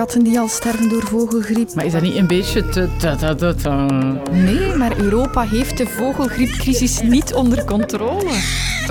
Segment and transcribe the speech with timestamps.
[0.00, 1.74] katten die al sterven door vogelgriep.
[1.74, 2.88] Maar is dat niet een beetje te...
[2.98, 3.68] te, te, te, te-
[4.30, 8.30] Nee, maar Europa heeft de vogelgriepcrisis niet onder controle.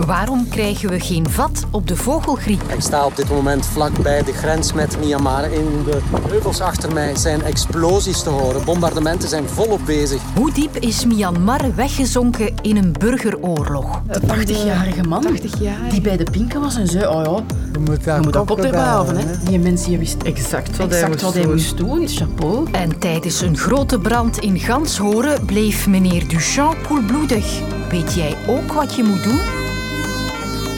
[0.05, 2.61] Waarom krijgen we geen vat op de vogelgriep?
[2.73, 5.43] Ik sta op dit moment vlakbij de grens met Myanmar.
[5.43, 8.65] In de heuvels achter mij zijn explosies te horen.
[8.65, 10.21] Bombardementen zijn volop bezig.
[10.35, 14.01] Hoe diep is Myanmar weggezonken in een burgeroorlog?
[14.07, 15.89] Een 80-jarige man 80 jaar.
[15.89, 17.07] die bij de pinken was en zei...
[17.07, 17.43] Oh ja,
[17.73, 19.17] Je moet je moet dat hè.
[19.17, 19.37] Hè.
[19.43, 21.51] Die mens die wist Exact wat hij exact moest wat hij doen.
[21.51, 22.07] moest doen.
[22.07, 22.67] Chapeau.
[22.71, 27.59] En tijdens een grote brand in Ganshoren bleef meneer Duchamp koelbloedig.
[27.89, 29.68] Weet jij ook wat je moet doen?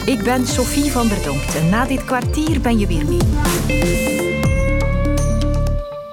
[0.04, 3.20] Ik ben Sophie van der Donkt en na dit kwartier ben je weer mee.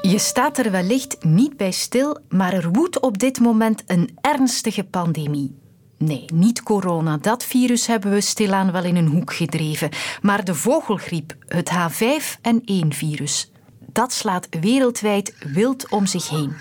[0.02, 4.84] Je staat er wellicht niet bij stil, maar er woedt op dit moment een ernstige
[4.84, 5.56] pandemie.
[5.98, 7.18] Nee, niet corona.
[7.18, 9.90] Dat virus hebben we stilaan wel in een hoek gedreven.
[10.22, 16.54] Maar de vogelgriep, het H5N1-virus, dat slaat wereldwijd wild om zich heen.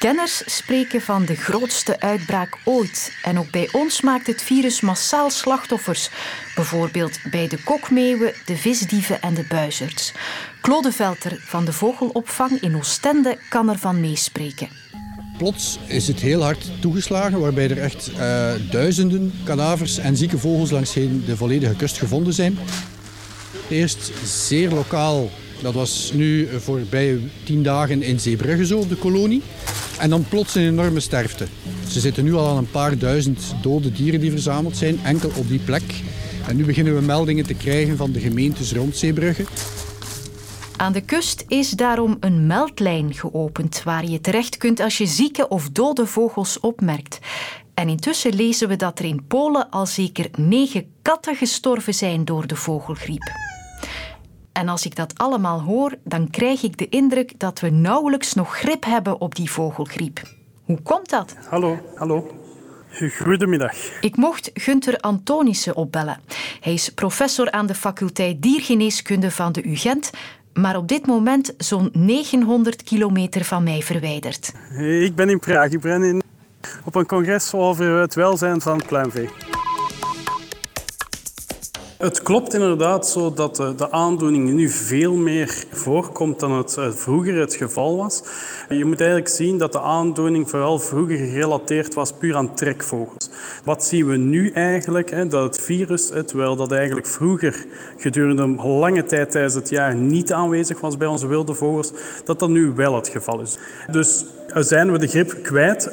[0.00, 3.12] Kenners spreken van de grootste uitbraak ooit.
[3.22, 6.10] En ook bij ons maakt het virus massaal slachtoffers.
[6.54, 10.12] Bijvoorbeeld bij de kokmeeuwen, de visdieven en de buizerds.
[10.90, 14.68] Velter van de vogelopvang in Oostende kan ervan meespreken.
[15.38, 20.70] Plots is het heel hard toegeslagen, waarbij er echt eh, duizenden kadavers en zieke vogels
[20.70, 20.94] langs
[21.26, 22.58] de volledige kust gevonden zijn.
[23.68, 25.30] Eerst zeer lokaal,
[25.62, 29.42] dat was nu voorbij tien dagen in Zeebrugge zo op de kolonie.
[30.00, 31.46] En dan plots een enorme sterfte.
[31.88, 35.48] Ze zitten nu al aan een paar duizend dode dieren die verzameld zijn, enkel op
[35.48, 35.82] die plek.
[36.48, 39.44] En nu beginnen we meldingen te krijgen van de gemeentes rond Zeebrugge.
[40.76, 45.48] Aan de kust is daarom een meldlijn geopend waar je terecht kunt als je zieke
[45.48, 47.18] of dode vogels opmerkt.
[47.74, 52.46] En intussen lezen we dat er in Polen al zeker negen katten gestorven zijn door
[52.46, 53.49] de vogelgriep.
[54.52, 58.56] En als ik dat allemaal hoor, dan krijg ik de indruk dat we nauwelijks nog
[58.56, 60.22] grip hebben op die vogelgriep.
[60.64, 61.36] Hoe komt dat?
[61.48, 62.30] Hallo, hallo.
[63.22, 63.72] Goedemiddag.
[64.00, 66.20] Ik mocht Gunther Antonissen opbellen.
[66.60, 70.10] Hij is professor aan de faculteit diergeneeskunde van de UGent,
[70.52, 74.52] maar op dit moment zo'n 900 kilometer van mij verwijderd.
[74.78, 75.70] Ik ben in Praag.
[75.70, 76.22] Ik ben in,
[76.84, 79.28] op een congres over het welzijn van pluimvee.
[82.00, 86.90] Het klopt inderdaad zo dat de, de aandoening nu veel meer voorkomt dan het eh,
[86.90, 88.22] vroeger het geval was.
[88.68, 93.30] Je moet eigenlijk zien dat de aandoening vooral vroeger gerelateerd was puur aan trekvogels.
[93.64, 95.30] Wat zien we nu eigenlijk?
[95.30, 97.66] Dat het virus, terwijl dat eigenlijk vroeger
[97.96, 101.92] gedurende een lange tijd tijdens het jaar niet aanwezig was bij onze wilde vogels,
[102.24, 103.58] dat dat nu wel het geval is.
[103.90, 104.24] Dus
[104.54, 105.92] zijn we de grip kwijt?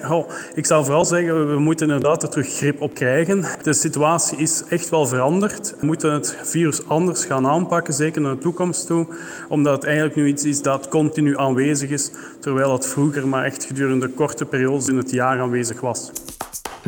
[0.54, 3.46] Ik zou vooral zeggen, we moeten inderdaad er terug grip op krijgen.
[3.62, 5.76] De situatie is echt wel veranderd.
[5.80, 9.08] We moeten het virus anders gaan aanpakken, zeker naar de toekomst toe.
[9.50, 13.64] Omdat het eigenlijk nu iets is dat continu aanwezig is, terwijl het vroeger maar echt
[13.64, 16.12] gedurende korte periodes in het jaar aanwezig was.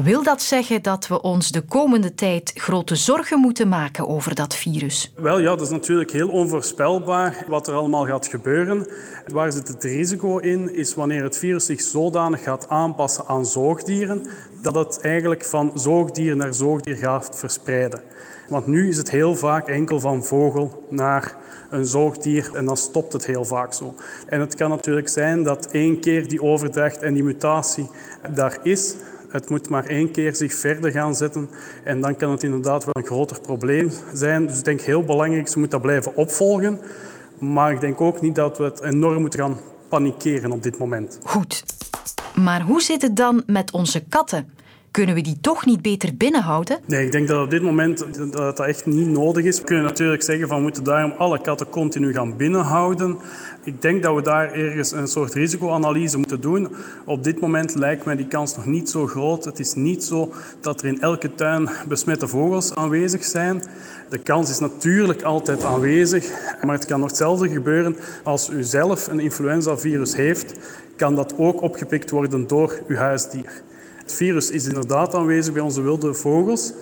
[0.04, 4.56] Wil dat zeggen dat we ons de komende tijd grote zorgen moeten maken over dat
[4.56, 5.14] virus?
[5.16, 8.88] Wel ja, dat is natuurlijk heel onvoorspelbaar wat er allemaal gaat gebeuren.
[9.28, 14.28] Waar zit het risico in, is wanneer het virus zich zodanig gaat aanpassen aan zoogdieren,
[14.62, 18.02] dat het eigenlijk van zoogdier naar zoogdier gaat verspreiden.
[18.48, 21.36] Want nu is het heel vaak enkel van vogel naar
[21.70, 23.96] een zoogdier en dan stopt het heel vaak zo.
[24.28, 27.90] En het kan natuurlijk zijn dat één keer die overdracht en die mutatie
[28.34, 28.96] daar is,
[29.30, 31.50] het moet maar één keer zich verder gaan zetten
[31.84, 34.48] en dan kan het inderdaad wel een groter probleem zijn.
[34.48, 36.80] Dus ik denk heel belangrijk, ze moeten dat blijven opvolgen.
[37.40, 39.58] Maar ik denk ook niet dat we het enorm moeten gaan
[39.90, 41.20] panikeren op dit moment.
[41.24, 41.64] Goed.
[42.36, 44.50] Maar hoe zit het dan met onze katten?
[44.92, 46.80] Kunnen we die toch niet beter binnenhouden?
[46.86, 49.60] Nee, ik denk dat op dit moment dat dat echt niet nodig is.
[49.60, 53.18] We kunnen natuurlijk zeggen van we moeten daarom alle katten continu gaan binnenhouden.
[53.64, 56.68] Ik denk dat we daar ergens een soort risicoanalyse moeten doen.
[57.06, 59.46] Op dit moment lijkt mij die kans nog niet zo groot.
[59.46, 63.64] Het is niet zo dat er in elke tuin besmette vogels aanwezig zijn.
[64.10, 66.30] De kans is natuurlijk altijd aanwezig,
[66.64, 70.54] maar het kan nog hetzelfde gebeuren als u zelf een influenzavirus heeft,
[70.96, 73.62] kan dat ook opgepikt worden door uw huisdier.
[74.10, 76.74] Het virus is inderdaad aanwezig bij onze wilde vogels,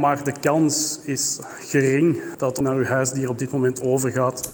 [0.00, 4.52] maar de kans is gering dat het naar uw huisdier op dit moment overgaat.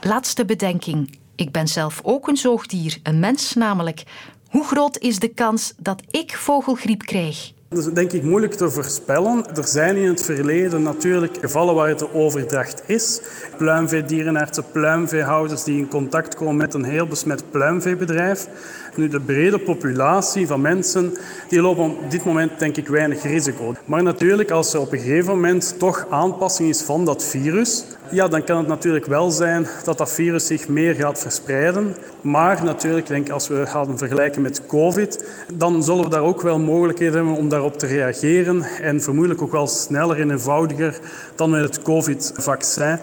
[0.00, 1.18] Laatste bedenking.
[1.34, 4.02] Ik ben zelf ook een zoogdier, een mens namelijk.
[4.50, 7.53] Hoe groot is de kans dat ik vogelgriep krijg?
[7.74, 9.44] Dat is denk ik moeilijk te voorspellen.
[9.56, 13.20] Er zijn in het verleden natuurlijk gevallen waar het de overdracht is.
[13.56, 18.48] Pluimveedierenartsen, pluimveehouders die in contact komen met een heel besmet pluimveebedrijf.
[18.96, 21.14] Nu, de brede populatie van mensen
[21.48, 23.74] die lopen op dit moment denk ik weinig risico.
[23.84, 28.28] Maar natuurlijk, als er op een gegeven moment toch aanpassing is van dat virus, ja,
[28.28, 31.96] dan kan het natuurlijk wel zijn dat dat virus zich meer gaat verspreiden.
[32.20, 35.24] Maar natuurlijk, denk als we gaan vergelijken met COVID,
[35.54, 38.62] dan zullen we daar ook wel mogelijkheden hebben om daarop te reageren.
[38.62, 40.98] En vermoedelijk ook wel sneller en eenvoudiger
[41.34, 42.98] dan met het COVID-vaccin.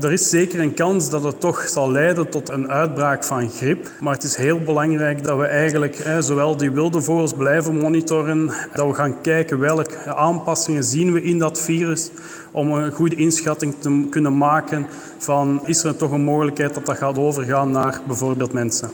[0.00, 3.90] Er is zeker een kans dat het toch zal leiden tot een uitbraak van griep.
[4.00, 8.86] Maar het is heel belangrijk dat we eigenlijk zowel die wilde vogels blijven monitoren, dat
[8.86, 12.10] we gaan kijken welke aanpassingen zien we in dat virus
[12.50, 14.86] om een goede inschatting te kunnen maken
[15.18, 18.90] van is er toch een mogelijkheid dat dat gaat overgaan naar bijvoorbeeld mensen.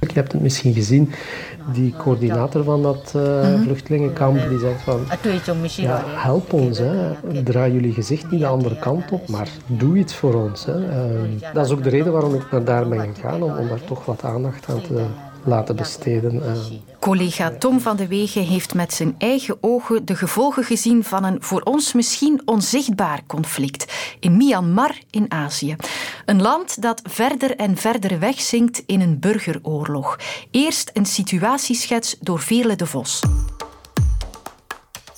[0.00, 1.12] Je hebt het misschien gezien,
[1.72, 5.00] die coördinator van dat uh, vluchtelingenkamp, die zegt van,
[5.76, 7.12] ja, help ons, hè.
[7.42, 10.64] draai jullie gezicht niet de andere kant op, maar doe iets voor ons.
[10.64, 10.78] Hè.
[10.78, 13.84] Uh, dat is ook de reden waarom ik naar daar ben gegaan, om, om daar
[13.84, 15.04] toch wat aandacht aan te
[15.46, 16.34] laten besteden.
[16.34, 16.52] Uh.
[17.00, 21.42] Collega Tom van de Wegen heeft met zijn eigen ogen de gevolgen gezien van een
[21.42, 25.76] voor ons misschien onzichtbaar conflict in Myanmar in Azië.
[26.24, 30.18] Een land dat verder en verder wegzinkt in een burgeroorlog.
[30.50, 33.22] Eerst een situatieschets door Veerle de Vos.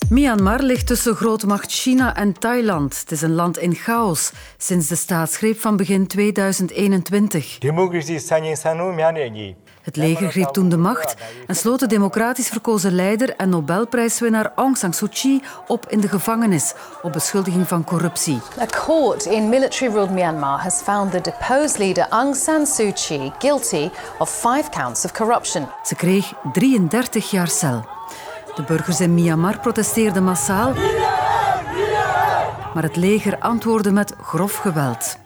[0.09, 3.01] Myanmar ligt tussen grootmacht China en Thailand.
[3.01, 7.59] Het is een land in chaos sinds de staatsgreep van begin 2021.
[9.87, 11.15] Het leger greep toen de macht
[11.47, 16.09] en sloot de democratisch verkozen leider en Nobelprijswinnaar Aung San Suu Kyi op in de
[16.09, 18.41] gevangenis op beschuldiging van corruptie.
[18.61, 23.91] A court in military-ruled Myanmar has found the deposed leader Aung San Suu Kyi guilty
[24.19, 25.69] of five counts of corruption.
[25.85, 27.87] Ze kreeg 33 jaar cel.
[28.55, 30.73] De burgers in Myanmar protesteerden massaal,
[32.75, 35.17] maar het leger antwoordde met grof geweld.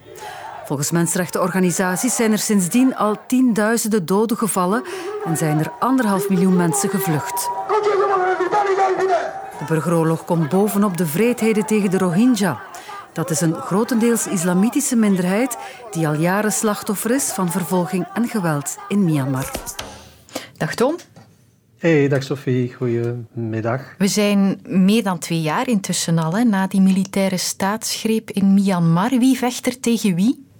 [0.65, 4.83] Volgens mensenrechtenorganisaties zijn er sindsdien al tienduizenden doden gevallen
[5.25, 7.49] en zijn er anderhalf miljoen mensen gevlucht.
[9.59, 12.61] De burgeroorlog komt bovenop de vreedheden tegen de Rohingya.
[13.13, 15.57] Dat is een grotendeels islamitische minderheid
[15.91, 19.51] die al jaren slachtoffer is van vervolging en geweld in Myanmar.
[20.57, 20.95] Dag Tom.
[21.77, 23.95] Hey, dag Sophie, goedemiddag.
[23.97, 29.09] We zijn meer dan twee jaar intussen al hè, na die militaire staatsgreep in Myanmar.
[29.09, 30.50] Wie vecht er tegen wie?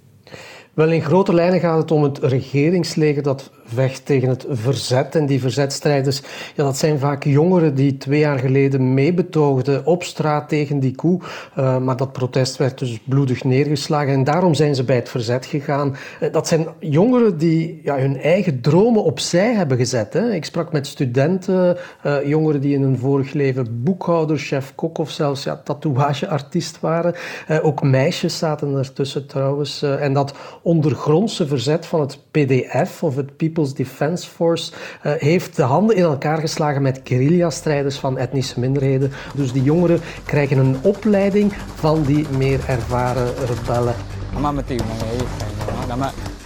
[0.74, 5.14] Wel, in grote lijnen gaat het om het regeringsleger dat vecht tegen het verzet.
[5.14, 6.22] En die verzetstrijders,
[6.54, 11.20] ja, dat zijn vaak jongeren die twee jaar geleden meebetoogden op straat tegen die koe.
[11.58, 15.46] Uh, maar dat protest werd dus bloedig neergeslagen en daarom zijn ze bij het verzet
[15.46, 15.96] gegaan.
[16.20, 20.12] Uh, dat zijn jongeren die ja, hun eigen dromen opzij hebben gezet.
[20.12, 20.32] Hè.
[20.32, 21.76] Ik sprak met studenten,
[22.06, 27.14] uh, jongeren die in hun vorig leven boekhouder, chef-kok of zelfs ja, tatoeageartiest waren.
[27.62, 29.82] ook meisjes zaten ertussen trouwens.
[29.82, 35.62] en dat ondergrondse verzet van het PDF of het People Defense Force uh, heeft de
[35.62, 39.12] handen in elkaar geslagen met guerrilla-strijders van etnische minderheden.
[39.34, 43.94] Dus die jongeren krijgen een opleiding van die meer ervaren rebellen.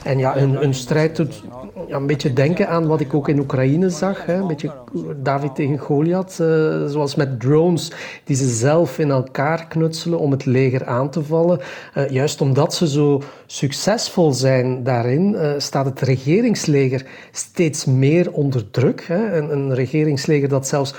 [0.03, 1.43] En ja, hun, hun strijd doet
[1.87, 4.27] ja, een beetje denken aan wat ik ook in Oekraïne zag.
[4.27, 4.35] Hè.
[4.35, 4.73] Een beetje
[5.23, 6.39] David tegen Goliath.
[6.41, 7.93] Uh, zoals met drones
[8.25, 11.61] die ze zelf in elkaar knutselen om het leger aan te vallen.
[11.95, 18.71] Uh, juist omdat ze zo succesvol zijn daarin, uh, staat het regeringsleger steeds meer onder
[18.71, 19.05] druk.
[19.07, 19.37] Hè.
[19.37, 20.95] Een, een regeringsleger dat zelfs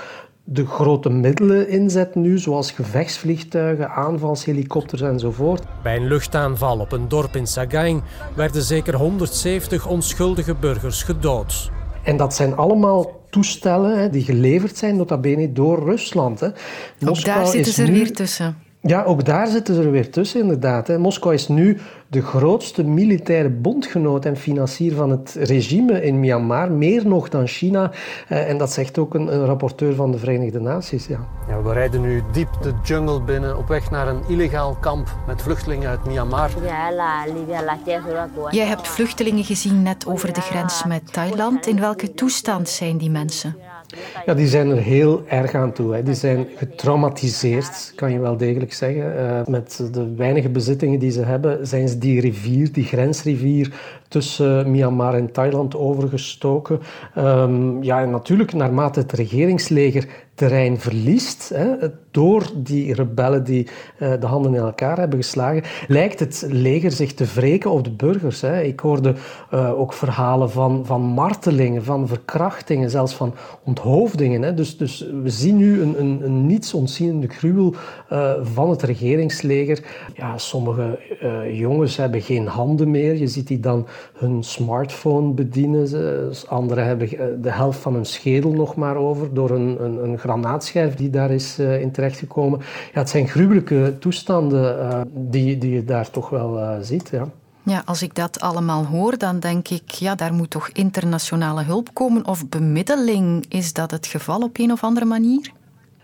[0.50, 5.62] de grote middelen inzet nu, zoals gevechtsvliegtuigen, aanvalshelikopters enzovoort.
[5.82, 8.02] Bij een luchtaanval op een dorp in Sagaing
[8.36, 11.70] werden zeker 170 onschuldige burgers gedood.
[12.02, 16.52] En dat zijn allemaal toestellen die geleverd zijn, nota bene, door Rusland.
[17.06, 18.56] Ook daar zitten ze er weer tussen.
[18.80, 20.98] Ja, ook daar zitten ze er weer tussen, inderdaad.
[20.98, 27.06] Moskou is nu de grootste militaire bondgenoot en financier van het regime in Myanmar, meer
[27.06, 27.90] nog dan China.
[28.28, 31.06] Eh, en dat zegt ook een, een rapporteur van de Verenigde Naties.
[31.06, 31.18] Ja.
[31.48, 31.62] ja.
[31.62, 35.88] we rijden nu diep de jungle binnen op weg naar een illegaal kamp met vluchtelingen
[35.88, 36.50] uit Myanmar.
[38.50, 41.66] Jij hebt vluchtelingen gezien net over de grens met Thailand.
[41.66, 43.56] In welke toestand zijn die mensen?
[44.26, 45.94] Ja, die zijn er heel erg aan toe.
[45.94, 46.02] Hè.
[46.02, 49.16] Die zijn getraumatiseerd, kan je wel degelijk zeggen.
[49.16, 53.72] Uh, met de weinige bezittingen die ze hebben, zijn ze die rivier, die grensrivier,
[54.08, 56.80] tussen Myanmar en Thailand overgestoken.
[57.18, 61.66] Um, ja, en natuurlijk, naarmate het regeringsleger terrein verliest, hè,
[62.10, 67.14] door die rebellen die uh, de handen in elkaar hebben geslagen, lijkt het leger zich
[67.14, 68.40] te wreken op de burgers.
[68.40, 68.62] Hè.
[68.62, 69.14] Ik hoorde
[69.54, 73.34] uh, ook verhalen van, van martelingen, van verkrachtingen, zelfs van
[73.64, 74.42] onthoofdingen.
[74.42, 74.54] Hè.
[74.54, 77.74] Dus, dus we zien nu een, een, een niets ontzienende gruwel
[78.42, 79.84] van het regeringsleger.
[80.14, 80.98] Ja, sommige
[81.52, 83.16] jongens hebben geen handen meer.
[83.16, 85.88] Je ziet die dan hun smartphone bedienen.
[86.48, 87.08] Anderen hebben
[87.42, 91.30] de helft van hun schedel nog maar over door een, een, een granaatschijf die daar
[91.30, 92.58] is uh, in terechtgekomen.
[92.92, 97.08] Ja, het zijn gruwelijke toestanden uh, die, die je daar toch wel ziet.
[97.08, 97.28] Ja.
[97.62, 101.94] Ja, als ik dat allemaal hoor, dan denk ik, ja, daar moet toch internationale hulp
[101.94, 103.44] komen of bemiddeling.
[103.48, 105.50] Is dat het geval op een of andere manier?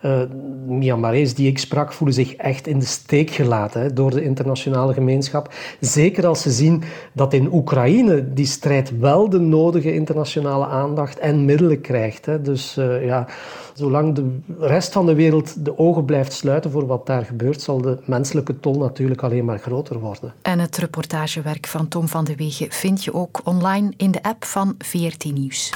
[0.05, 0.23] Uh,
[0.67, 4.93] Myanmarese die ik sprak voelen zich echt in de steek gelaten hè, door de internationale
[4.93, 5.55] gemeenschap.
[5.81, 6.83] Zeker als ze zien
[7.13, 12.27] dat in Oekraïne die strijd wel de nodige internationale aandacht en middelen krijgt.
[12.27, 12.41] Hè.
[12.41, 13.27] Dus uh, ja,
[13.75, 17.81] zolang de rest van de wereld de ogen blijft sluiten voor wat daar gebeurt, zal
[17.81, 20.33] de menselijke tol natuurlijk alleen maar groter worden.
[20.43, 24.45] En het reportagewerk van Tom van de Wegen vind je ook online in de app
[24.45, 25.73] van VRT Nieuws.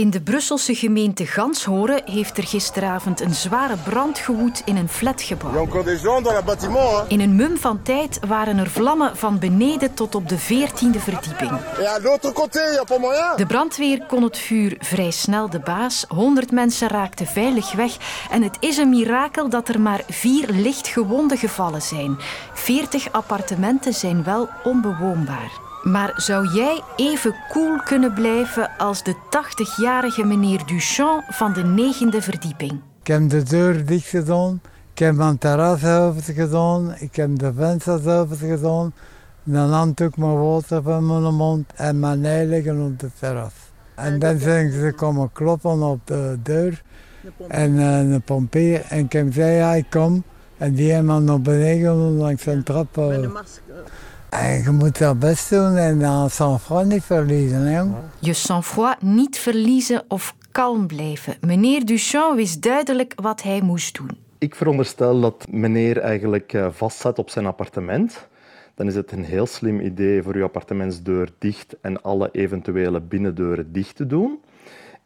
[0.00, 5.68] In de Brusselse gemeente Ganshoren heeft er gisteravond een zware brand gewoed in een flatgebouw.
[7.08, 11.50] In een mum van tijd waren er vlammen van beneden tot op de veertiende verdieping.
[13.36, 16.04] De brandweer kon het vuur vrij snel de baas.
[16.08, 17.96] 100 mensen raakten veilig weg.
[18.30, 22.16] En het is een mirakel dat er maar vier lichtgewonden gevallen zijn.
[22.52, 25.69] 40 appartementen zijn wel onbewoonbaar.
[25.82, 32.22] Maar zou jij even cool kunnen blijven als de 80-jarige meneer Duchamp van de negende
[32.22, 32.80] verdieping?
[33.00, 34.60] Ik heb de deur dicht gedaan.
[34.92, 36.94] Ik heb mijn terras open gedaan.
[36.98, 38.92] Ik heb de vensters open gedaan.
[39.42, 43.52] Dan nam ik mijn water van mijn mond en mijn ei liggen op het terras.
[43.94, 46.82] En dan zijn ze komen kloppen op de deur.
[47.48, 48.84] En uh, een pompier.
[48.88, 50.24] En ik heb zei, ja, ik kom.
[50.60, 52.96] En die hebben naar beneden langs zijn trap.
[52.96, 53.84] Uh, Met een masker.
[54.30, 57.60] En je moet dat best doen en dan sang-froid niet verliezen.
[57.60, 57.82] Hè?
[58.18, 61.36] Je sang-froid niet verliezen of kalm blijven.
[61.40, 64.10] Meneer Duchamp wist duidelijk wat hij moest doen.
[64.38, 68.28] Ik veronderstel dat meneer eigenlijk eh, vastzat op zijn appartement.
[68.74, 73.72] Dan is het een heel slim idee voor uw appartementsdeur dicht en alle eventuele binnendeuren
[73.72, 74.38] dicht te doen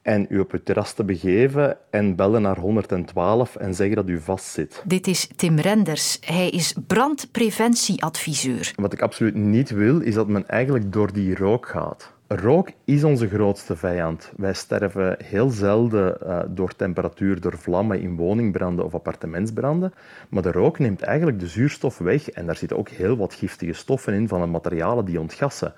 [0.04, 4.20] en u op uw terras te begeven en bellen naar 112 en zeggen dat u
[4.20, 4.82] vastzit.
[4.86, 6.18] Dit is Tim Renders.
[6.20, 8.72] Hij is brandpreventieadviseur.
[8.76, 12.12] Wat ik absoluut niet wil, is dat men eigenlijk door die rook gaat.
[12.26, 14.32] Rook is onze grootste vijand.
[14.36, 19.94] Wij sterven heel zelden uh, door temperatuur, door vlammen in woningbranden of appartementsbranden.
[20.28, 23.72] Maar de rook neemt eigenlijk de zuurstof weg en daar zitten ook heel wat giftige
[23.72, 25.74] stoffen in van de materialen die ontgassen.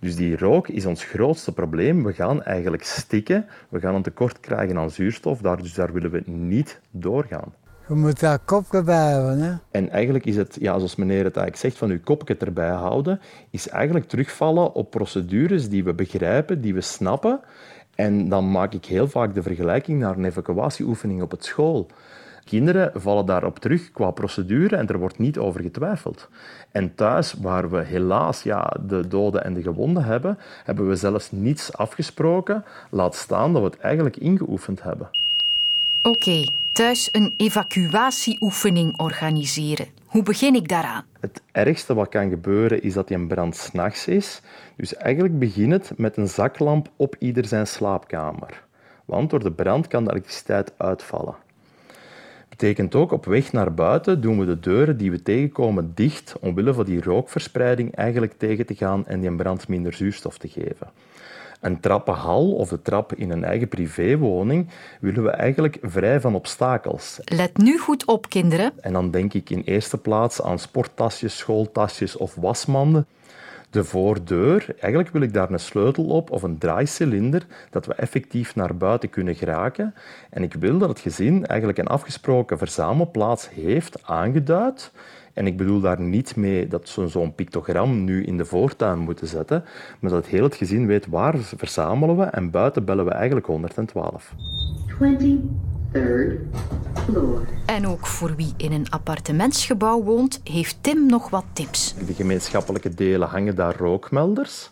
[0.00, 2.04] Dus die rook is ons grootste probleem.
[2.04, 6.10] We gaan eigenlijk stikken, we gaan een tekort krijgen aan zuurstof, daar, dus daar willen
[6.10, 7.52] we niet doorgaan.
[7.88, 9.38] Je moet daar kopje bij hebben.
[9.38, 9.54] Hè?
[9.70, 13.20] En eigenlijk is het, ja, zoals meneer het eigenlijk zegt, van uw kopje erbij houden,
[13.50, 17.40] is eigenlijk terugvallen op procedures die we begrijpen, die we snappen.
[17.94, 21.86] En dan maak ik heel vaak de vergelijking naar een evacuatieoefening op het school.
[22.44, 26.28] Kinderen vallen daarop terug qua procedure en er wordt niet over getwijfeld.
[26.70, 31.30] En thuis, waar we helaas ja, de doden en de gewonden hebben, hebben we zelfs
[31.30, 35.08] niets afgesproken, laat staan dat we het eigenlijk ingeoefend hebben.
[36.02, 39.86] Oké, thuis een evacuatieoefening organiseren.
[40.06, 41.04] Hoe begin ik daaraan?
[41.20, 44.40] Het ergste wat kan gebeuren is dat die een brand s'nachts is.
[44.76, 48.62] Dus eigenlijk begin het met een zaklamp op ieder zijn slaapkamer.
[49.04, 51.34] Want door de brand kan de elektriciteit uitvallen.
[52.56, 56.74] Betekent ook, op weg naar buiten doen we de deuren die we tegenkomen dicht omwille
[56.74, 60.90] van die rookverspreiding eigenlijk tegen te gaan en die brand minder zuurstof te geven.
[61.60, 64.68] Een trappenhal of de trap in een eigen privéwoning
[65.00, 67.20] willen we eigenlijk vrij van obstakels.
[67.24, 68.72] Let nu goed op, kinderen.
[68.80, 73.06] En dan denk ik in eerste plaats aan sporttasjes, schooltasjes of wasmanden
[73.74, 78.54] de voordeur, eigenlijk wil ik daar een sleutel op of een draaicilinder, dat we effectief
[78.54, 79.94] naar buiten kunnen geraken.
[80.30, 84.92] En ik wil dat het gezin eigenlijk een afgesproken verzamelplaats heeft aangeduid.
[85.32, 89.26] En ik bedoel daar niet mee dat ze zo'n pictogram nu in de voortuin moeten
[89.26, 89.64] zetten,
[90.00, 94.34] maar dat heel het gezin weet waar verzamelen we en buiten bellen we eigenlijk 112.
[94.98, 95.38] 20.
[97.66, 101.94] En ook voor wie in een appartementsgebouw woont, heeft Tim nog wat tips.
[102.06, 104.70] De gemeenschappelijke delen hangen daar rookmelders.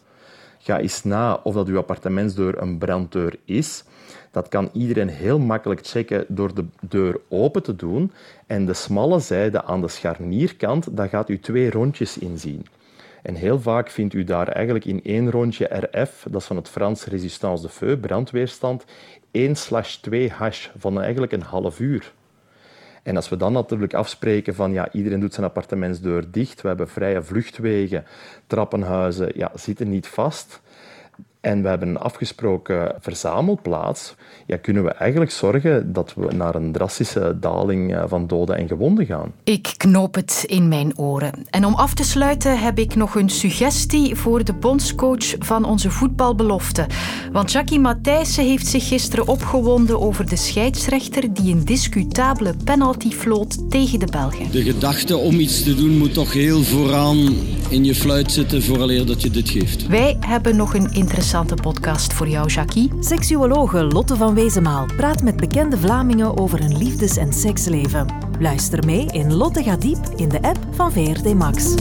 [0.59, 3.85] Ga eens na of dat uw appartementsdeur een branddeur is.
[4.31, 8.12] Dat kan iedereen heel makkelijk checken door de deur open te doen.
[8.47, 12.67] En de smalle zijde aan de scharnierkant, daar gaat u twee rondjes in zien.
[13.23, 16.69] En heel vaak vindt u daar eigenlijk in één rondje RF, dat is van het
[16.69, 18.85] Frans résistance de feu, brandweerstand,
[19.33, 22.12] 1 slash 2 hash van eigenlijk een half uur.
[23.03, 26.89] En als we dan natuurlijk afspreken van ja, iedereen doet zijn appartementsdeur dicht, we hebben
[26.89, 28.05] vrije vluchtwegen,
[28.47, 30.61] trappenhuizen ja, zitten niet vast,
[31.43, 34.15] en we hebben een afgesproken verzamelplaats,
[34.47, 38.69] ja, kunnen we eigenlijk zorgen dat we naar een drastische daling eh, van doden en
[38.69, 39.33] gewonden gaan.
[39.45, 41.47] Ik knoop het in mijn oren.
[41.51, 45.91] En om af te sluiten heb ik nog een suggestie voor de bondscoach van onze
[45.91, 46.87] voetbalbelofte.
[47.33, 53.71] Want Jackie Matthijssen heeft zich gisteren opgewonden over de scheidsrechter die een discutabele penalty floot
[53.71, 54.51] tegen de Belgen.
[54.51, 57.35] De gedachte om iets te doen moet toch heel vooraan
[57.73, 59.87] in je fluit zitten vooraleer dat je dit geeft.
[59.87, 62.91] Wij hebben nog een interessante podcast voor jou, Jackie.
[63.00, 68.07] Seksuologe Lotte van Wezenmaal praat met bekende Vlamingen over hun liefdes- en seksleven.
[68.38, 71.75] Luister mee in Lotte gaat diep in de app van VRT Max.